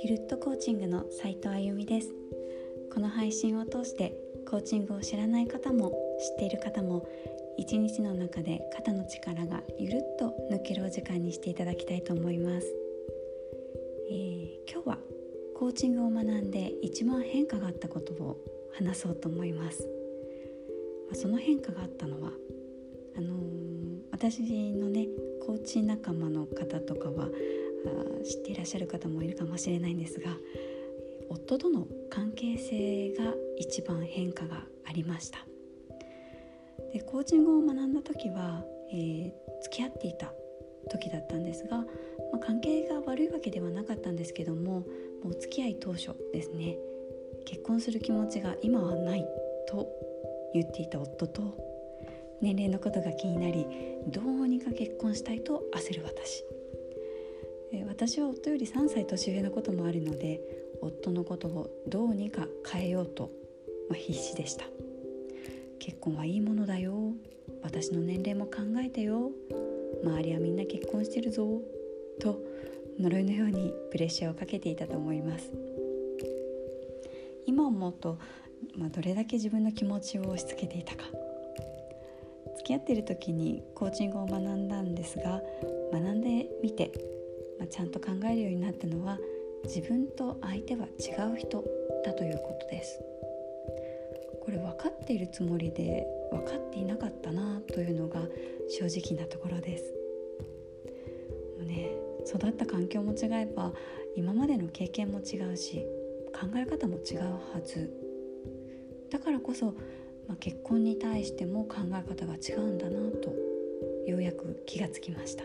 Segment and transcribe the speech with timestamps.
[0.00, 2.08] ゆるっとコーチングの斉藤あゆみです。
[2.92, 4.14] この配信を通して
[4.48, 7.06] コーチングを知らない方も知っている方も
[7.58, 12.66] 一日の中で肩の力がゆるっと抜けるお時間にしていただきたいと思います、
[14.10, 14.98] えー、今日は
[15.54, 18.38] コーチングを学んで一番変化があったことを
[18.72, 19.86] 話そうと思います。
[21.12, 22.32] その変化があったのは
[23.16, 23.57] あのー、
[24.18, 25.06] 私のね
[25.46, 27.28] コーチ仲間の方とかは
[28.24, 30.32] 知っていらっしゃる方もいるかもしれないんですが
[31.28, 35.38] 夫との関係性が一番変化がありました。
[36.92, 40.32] でコーチングを学んだ時は、えー、付き合っていた
[40.90, 41.84] 時だったんですが、ま
[42.34, 44.80] あ、関係が悪いわけではなかったんですけども
[45.22, 46.76] もう付き合い当初ですね
[47.46, 49.24] 結婚する気持ちが今はない
[49.68, 49.86] と
[50.54, 51.67] 言っていた夫と
[52.40, 53.66] 年齢のことが気になり
[54.08, 56.44] どうにか結婚したいと焦る私。
[57.86, 60.40] 私は夫より3歳年上のこともあるので
[60.80, 63.30] 夫のことをどうにか変えようと、
[63.90, 64.64] まあ、必死でした。
[65.78, 66.94] 結婚はいいものだよ。
[67.62, 69.30] 私の年齢も考えてよ。
[70.04, 71.60] 周りはみんな結婚してるぞ。
[72.20, 72.40] と
[72.98, 75.52] 呪いのようにプレッシャーをかけていたと思います。
[77.46, 78.18] 今思うと、
[78.76, 81.04] まあ、どれだけ自分の気持ちを押し付けていたか。
[82.68, 85.40] 付き合っている時にコーチングを学んだんですが
[85.90, 86.92] 学んでみて
[87.58, 89.18] まあ、ちゃんと考えるようになったのは
[89.64, 91.64] 自分と相手は違う人
[92.04, 93.00] だということです。
[94.44, 98.20] これ分かっているつもりで分かっていなかったなというのが
[98.68, 99.92] 正直なところです。
[101.58, 101.90] もうね
[102.26, 103.72] 育った環境も違えば
[104.14, 105.84] 今までの経験も違うし
[106.32, 107.90] 考え方も違うはず。
[109.10, 109.74] だからこそ、
[110.28, 113.34] まあ、結婚に対しても考え方が違うんだなと
[114.06, 115.44] ようやく気がつきました。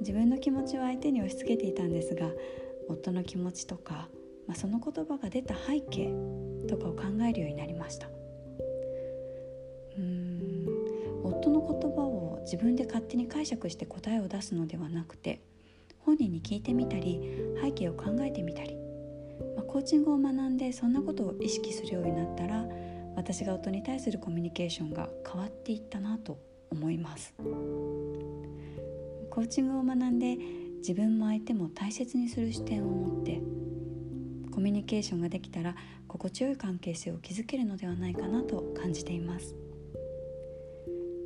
[0.00, 2.30] 自分の気持ちを相手に押し付けていたんですが
[2.88, 4.08] 夫の気持ちとか、
[4.46, 6.12] まあ、その言葉が出た背景
[6.68, 8.08] とかを考えるようになりました。
[9.98, 10.66] うん
[11.24, 15.40] 夫の言葉を自分で勝手に解釈して答えを出すのではなくて
[15.98, 17.20] 本人に聞いてみたり
[17.60, 18.76] 背景を考えてみたり、
[19.56, 22.64] まあ、コーチングを学んでそんなことを意識するようになったら
[23.18, 26.38] 私が夫に対するコミュニケーションが変わっていったなと
[26.70, 27.34] 思います。
[29.28, 30.36] コーチングを学んで
[30.78, 33.40] 自分も相手も大切にする視点を持って
[34.52, 35.74] コミュニケーションができたら
[36.06, 39.54] 心地よい関係性を築けるのではないかなと感じています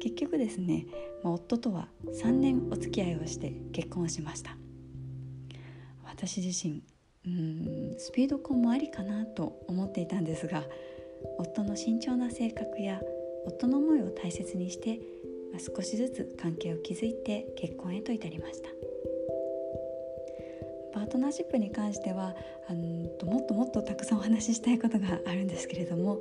[0.00, 0.86] 結局ですね、
[1.22, 4.56] まあ、夫とは3年お付き合いをして結婚しました
[6.04, 6.82] 私自身
[7.26, 10.64] うんスピード婚もありかなと思っていたんですが
[11.38, 13.00] 夫の慎重な性格や
[13.46, 15.00] 夫の思いを大切にして
[15.58, 18.70] 少しずつ関係を築いて結婚へと至りました。
[20.92, 22.34] パートナーシップに関しては
[22.68, 22.80] あの
[23.24, 26.18] もっともっとたくさんお話ししたいことがあるんですけれども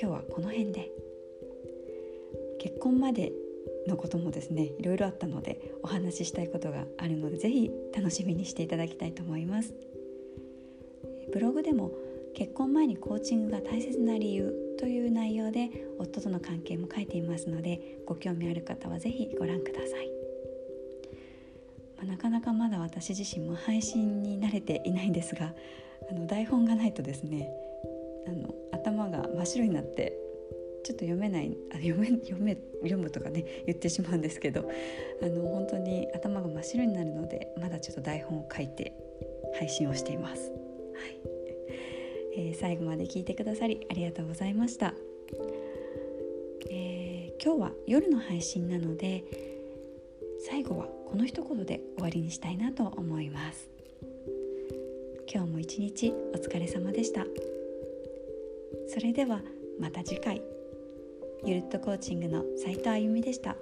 [0.00, 0.90] 今日はこの辺で。
[2.58, 3.32] 結婚まで
[3.86, 9.74] のこともですねいろいろあったのでお話ししたいことがあるので是非楽しみにしていただきたいと思います。
[11.32, 11.92] ブログでも
[12.38, 20.08] 結婚前にコーチングが大切な理由という内容で夫との関係も書いていますのでご興味ある方は是非ご覧ください、
[21.96, 25.52] まあ、なかなかまだ私自身も配信に慣れていないんですが
[26.08, 27.50] あの台本がないとですね
[28.28, 30.16] あの頭が真っ白になって
[30.84, 34.70] ちょっと読めないあ読め読め読むとかね言ってしまうんですけど
[35.20, 38.92] あの本当に頭が真っ白になるのでまだちょっと台本を書いて
[39.58, 40.52] 配信をしています。
[40.52, 40.54] は
[41.34, 41.37] い
[42.38, 44.94] えー、最後まで聞いてくださりありがとうございました、
[46.70, 49.24] えー、今日は夜の配信なので
[50.48, 53.68] 最後はこの一言で終わりにしたいなと思います。
[55.30, 57.26] 今日も一日お疲れ様でした。
[58.88, 59.40] それでは
[59.80, 60.40] また次回。
[61.44, 63.56] ゆるっとコーチングの斉藤あゆみでした。